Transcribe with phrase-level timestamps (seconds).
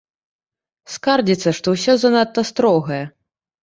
[0.93, 3.03] Скардзіцца, што ўсё занадта строгае.